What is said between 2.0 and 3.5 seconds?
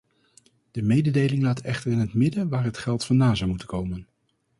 midden waar het geld vandaan zou